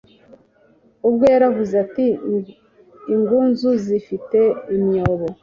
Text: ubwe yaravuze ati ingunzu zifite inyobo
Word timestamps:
ubwe 1.07 1.25
yaravuze 1.33 1.73
ati 1.85 2.05
ingunzu 3.13 3.69
zifite 3.85 4.39
inyobo 4.75 5.25